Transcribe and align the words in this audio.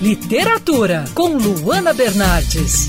Literatura, 0.00 1.04
com 1.14 1.36
Luana 1.36 1.92
Bernardes. 1.92 2.86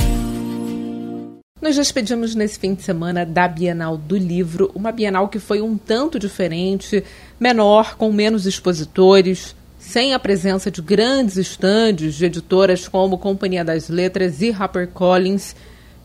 Nos 1.62 1.76
despedimos 1.76 2.34
nesse 2.36 2.58
fim 2.58 2.74
de 2.74 2.84
semana 2.84 3.26
da 3.26 3.50
Bienal 3.50 3.98
do 3.98 4.16
Livro, 4.16 4.72
uma 4.74 4.94
Bienal 4.94 5.28
que 5.28 5.38
foi 5.38 5.60
um 5.60 5.78
tanto 5.78 6.18
diferente, 6.18 7.04
menor, 7.38 7.98
com 7.98 8.14
menos 8.14 8.46
expositores, 8.46 9.54
sem 9.78 10.14
a 10.14 10.20
presença 10.20 10.72
de 10.72 10.82
grandes 10.82 11.36
estandes 11.36 12.16
de 12.16 12.28
editoras 12.28 12.88
como 12.88 13.18
Companhia 13.18 13.66
das 13.66 13.90
Letras 13.90 14.42
e 14.42 14.50
HarperCollins, 14.50 15.54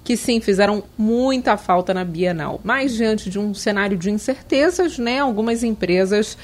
que 0.03 0.17
sim 0.17 0.41
fizeram 0.41 0.83
muita 0.99 1.57
falta 1.57 1.95
na 1.95 2.05
Bienal. 2.05 2.61
Mas 2.65 2.93
diante 2.95 3.31
de 3.31 3.39
um 3.39 3.55
cenário 3.55 3.97
de 3.97 4.11
incertezas, 4.11 4.99
né, 4.99 5.21
algumas 5.21 5.63
empresas 5.63 6.37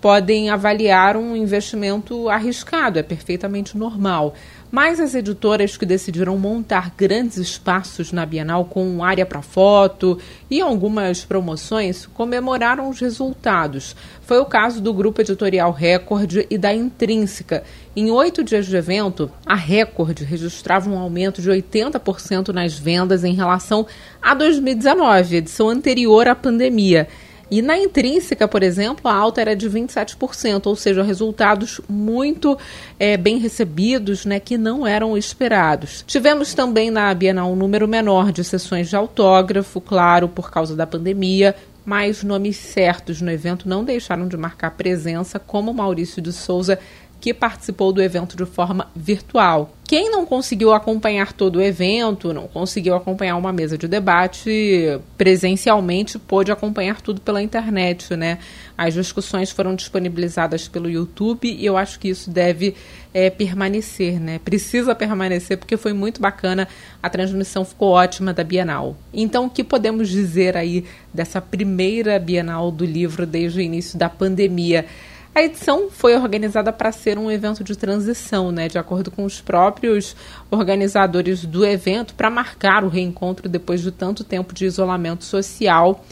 podem 0.00 0.48
avaliar 0.48 1.16
um 1.16 1.36
investimento 1.36 2.28
arriscado, 2.28 2.98
é 2.98 3.02
perfeitamente 3.02 3.76
normal. 3.76 4.34
Mas 4.70 5.00
as 5.00 5.16
editoras 5.16 5.76
que 5.76 5.84
decidiram 5.84 6.38
montar 6.38 6.94
grandes 6.96 7.36
espaços 7.38 8.12
na 8.12 8.24
Bienal 8.24 8.64
com 8.64 9.02
área 9.02 9.26
para 9.26 9.42
foto 9.42 10.16
e 10.48 10.60
algumas 10.60 11.24
promoções 11.24 12.06
comemoraram 12.06 12.88
os 12.88 13.00
resultados. 13.00 13.96
Foi 14.22 14.38
o 14.38 14.44
caso 14.44 14.80
do 14.80 14.94
Grupo 14.94 15.20
Editorial 15.20 15.72
Record 15.72 16.46
e 16.48 16.56
da 16.56 16.72
Intrínseca. 16.72 17.64
Em 17.96 18.12
oito 18.12 18.44
dias 18.44 18.66
de 18.66 18.76
evento, 18.76 19.28
a 19.44 19.56
Record 19.56 20.20
registrava 20.20 20.88
um 20.88 20.96
aumento 20.96 21.42
de 21.42 21.50
80% 21.50 22.50
nas 22.50 22.78
vendas 22.78 23.24
em 23.24 23.34
relação 23.34 23.84
a 24.22 24.34
2019, 24.34 25.36
edição 25.36 25.68
anterior 25.68 26.28
à 26.28 26.36
pandemia. 26.36 27.08
E 27.50 27.60
na 27.60 27.76
intrínseca, 27.76 28.46
por 28.46 28.62
exemplo, 28.62 29.10
a 29.10 29.14
alta 29.14 29.40
era 29.40 29.56
de 29.56 29.68
27%, 29.68 30.66
ou 30.66 30.76
seja, 30.76 31.02
resultados 31.02 31.80
muito 31.88 32.56
é, 32.98 33.16
bem 33.16 33.38
recebidos, 33.38 34.24
né, 34.24 34.38
que 34.38 34.56
não 34.56 34.86
eram 34.86 35.18
esperados. 35.18 36.04
Tivemos 36.06 36.54
também 36.54 36.90
na 36.90 37.12
Bienal 37.12 37.50
um 37.50 37.56
número 37.56 37.88
menor 37.88 38.30
de 38.30 38.44
sessões 38.44 38.88
de 38.88 38.94
autógrafo, 38.94 39.80
claro, 39.80 40.28
por 40.28 40.50
causa 40.50 40.76
da 40.76 40.86
pandemia, 40.86 41.56
mas 41.84 42.22
nomes 42.22 42.56
certos 42.56 43.20
no 43.20 43.30
evento 43.30 43.68
não 43.68 43.82
deixaram 43.82 44.28
de 44.28 44.36
marcar 44.36 44.70
presença, 44.72 45.38
como 45.38 45.74
Maurício 45.74 46.22
de 46.22 46.32
Souza 46.32 46.78
que 47.20 47.34
participou 47.34 47.92
do 47.92 48.02
evento 48.02 48.36
de 48.36 48.46
forma 48.46 48.88
virtual. 48.96 49.70
Quem 49.90 50.08
não 50.08 50.24
conseguiu 50.24 50.72
acompanhar 50.72 51.32
todo 51.32 51.56
o 51.56 51.60
evento, 51.60 52.32
não 52.32 52.46
conseguiu 52.46 52.94
acompanhar 52.94 53.34
uma 53.36 53.52
mesa 53.52 53.76
de 53.76 53.88
debate 53.88 55.00
presencialmente, 55.18 56.16
pôde 56.16 56.52
acompanhar 56.52 57.00
tudo 57.00 57.20
pela 57.20 57.42
internet, 57.42 58.14
né? 58.14 58.38
As 58.78 58.94
discussões 58.94 59.50
foram 59.50 59.74
disponibilizadas 59.74 60.68
pelo 60.68 60.88
YouTube 60.88 61.52
e 61.52 61.66
eu 61.66 61.76
acho 61.76 61.98
que 61.98 62.08
isso 62.08 62.30
deve 62.30 62.76
é, 63.12 63.30
permanecer, 63.30 64.20
né? 64.20 64.38
Precisa 64.38 64.94
permanecer 64.94 65.58
porque 65.58 65.76
foi 65.76 65.92
muito 65.92 66.20
bacana, 66.20 66.68
a 67.02 67.10
transmissão 67.10 67.64
ficou 67.64 67.88
ótima 67.88 68.32
da 68.32 68.44
Bienal. 68.44 68.96
Então, 69.12 69.46
o 69.46 69.50
que 69.50 69.64
podemos 69.64 70.08
dizer 70.08 70.56
aí 70.56 70.84
dessa 71.12 71.40
primeira 71.40 72.16
Bienal 72.20 72.70
do 72.70 72.84
livro 72.84 73.26
desde 73.26 73.58
o 73.58 73.60
início 73.60 73.98
da 73.98 74.08
pandemia? 74.08 74.86
A 75.32 75.42
edição 75.42 75.88
foi 75.90 76.16
organizada 76.16 76.72
para 76.72 76.90
ser 76.90 77.16
um 77.16 77.30
evento 77.30 77.62
de 77.62 77.76
transição, 77.76 78.50
né, 78.50 78.68
de 78.68 78.78
acordo 78.78 79.12
com 79.12 79.24
os 79.24 79.40
próprios 79.40 80.16
organizadores 80.50 81.44
do 81.44 81.64
evento, 81.64 82.14
para 82.14 82.28
marcar 82.28 82.82
o 82.82 82.88
reencontro 82.88 83.48
depois 83.48 83.80
de 83.80 83.92
tanto 83.92 84.24
tempo 84.24 84.52
de 84.52 84.64
isolamento 84.64 85.24
social 85.24 86.04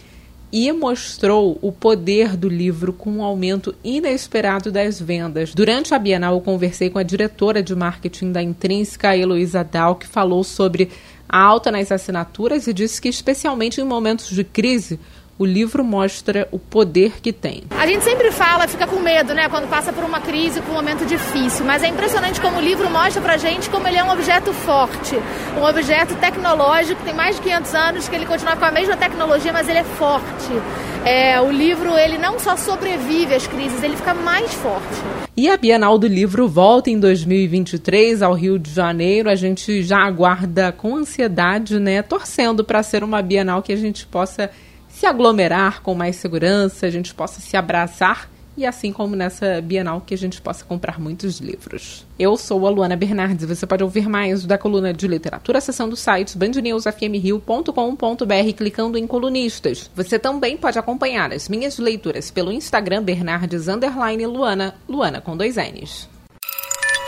e 0.52 0.70
mostrou 0.72 1.58
o 1.60 1.70
poder 1.72 2.36
do 2.36 2.48
livro 2.48 2.92
com 2.92 3.10
um 3.10 3.22
aumento 3.22 3.74
inesperado 3.82 4.70
das 4.70 5.00
vendas. 5.00 5.52
Durante 5.52 5.94
a 5.94 5.98
Bienal, 5.98 6.34
eu 6.34 6.40
conversei 6.40 6.88
com 6.88 6.98
a 6.98 7.02
diretora 7.02 7.62
de 7.62 7.74
marketing 7.74 8.32
da 8.32 8.42
Intrínseca, 8.42 9.16
Heloísa 9.16 9.64
Dal, 9.64 9.96
que 9.96 10.06
falou 10.06 10.42
sobre 10.44 10.90
a 11.28 11.38
alta 11.38 11.70
nas 11.70 11.92
assinaturas 11.92 12.66
e 12.66 12.72
disse 12.72 13.00
que, 13.00 13.08
especialmente 13.08 13.80
em 13.80 13.84
momentos 13.84 14.30
de 14.30 14.44
crise, 14.44 14.98
o 15.38 15.46
livro 15.46 15.84
mostra 15.84 16.48
o 16.50 16.58
poder 16.58 17.20
que 17.22 17.32
tem. 17.32 17.62
A 17.70 17.86
gente 17.86 18.02
sempre 18.02 18.32
fala, 18.32 18.66
fica 18.66 18.86
com 18.86 18.98
medo, 18.98 19.34
né, 19.34 19.48
quando 19.48 19.68
passa 19.68 19.92
por 19.92 20.04
uma 20.04 20.20
crise, 20.20 20.60
por 20.60 20.72
um 20.72 20.74
momento 20.74 21.06
difícil, 21.06 21.64
mas 21.64 21.82
é 21.82 21.88
impressionante 21.88 22.40
como 22.40 22.58
o 22.58 22.60
livro 22.60 22.90
mostra 22.90 23.22
pra 23.22 23.36
gente 23.36 23.70
como 23.70 23.86
ele 23.86 23.96
é 23.96 24.04
um 24.04 24.10
objeto 24.10 24.52
forte, 24.52 25.16
um 25.56 25.64
objeto 25.64 26.14
tecnológico, 26.16 27.02
tem 27.04 27.14
mais 27.14 27.36
de 27.36 27.42
500 27.42 27.74
anos, 27.74 28.08
que 28.08 28.16
ele 28.16 28.26
continua 28.26 28.56
com 28.56 28.64
a 28.64 28.70
mesma 28.72 28.96
tecnologia, 28.96 29.52
mas 29.52 29.68
ele 29.68 29.78
é 29.78 29.84
forte. 29.84 30.52
É, 31.04 31.40
o 31.40 31.50
livro, 31.50 31.96
ele 31.96 32.18
não 32.18 32.38
só 32.38 32.56
sobrevive 32.56 33.34
às 33.34 33.46
crises, 33.46 33.82
ele 33.82 33.96
fica 33.96 34.12
mais 34.12 34.52
forte. 34.54 35.02
E 35.36 35.48
a 35.48 35.56
Bienal 35.56 35.96
do 35.96 36.08
Livro 36.08 36.48
volta 36.48 36.90
em 36.90 36.98
2023 36.98 38.22
ao 38.22 38.34
Rio 38.34 38.58
de 38.58 38.70
Janeiro. 38.70 39.30
A 39.30 39.36
gente 39.36 39.82
já 39.82 39.98
aguarda 39.98 40.72
com 40.72 40.96
ansiedade, 40.96 41.78
né, 41.78 42.02
torcendo 42.02 42.64
para 42.64 42.82
ser 42.82 43.04
uma 43.04 43.22
Bienal 43.22 43.62
que 43.62 43.72
a 43.72 43.76
gente 43.76 44.04
possa 44.06 44.50
se 44.88 45.06
aglomerar 45.06 45.82
com 45.82 45.94
mais 45.94 46.16
segurança, 46.16 46.86
a 46.86 46.90
gente 46.90 47.14
possa 47.14 47.40
se 47.40 47.56
abraçar 47.56 48.28
e 48.58 48.66
assim 48.66 48.92
como 48.92 49.14
nessa 49.14 49.62
Bienal 49.62 50.00
que 50.00 50.12
a 50.12 50.18
gente 50.18 50.40
possa 50.40 50.64
comprar 50.64 50.98
muitos 50.98 51.38
livros. 51.38 52.04
Eu 52.18 52.36
sou 52.36 52.66
a 52.66 52.70
Luana 52.70 52.96
Bernardes 52.96 53.48
você 53.48 53.64
pode 53.64 53.84
ouvir 53.84 54.08
mais 54.08 54.44
da 54.44 54.58
coluna 54.58 54.92
de 54.92 55.06
literatura 55.06 55.58
acessando 55.58 55.94
o 55.94 55.96
site 55.96 56.36
bandnewsfmrio.com.br 56.36 58.52
clicando 58.56 58.98
em 58.98 59.06
colunistas. 59.06 59.88
Você 59.94 60.18
também 60.18 60.56
pode 60.56 60.76
acompanhar 60.76 61.32
as 61.32 61.48
minhas 61.48 61.78
leituras 61.78 62.32
pelo 62.32 62.50
Instagram 62.50 63.04
Bernardes 63.04 63.68
Luana, 64.26 64.74
Luana 64.88 65.20
com 65.20 65.36
dois 65.36 65.54
N's. 65.54 66.17